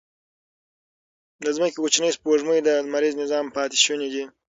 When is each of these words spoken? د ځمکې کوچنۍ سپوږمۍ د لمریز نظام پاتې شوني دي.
د 1.43 1.45
ځمکې 1.55 1.77
کوچنۍ 1.83 2.09
سپوږمۍ 2.17 2.59
د 2.63 2.69
لمریز 2.85 3.13
نظام 3.23 3.45
پاتې 3.55 3.77
شوني 3.85 4.09
دي. 4.13 4.23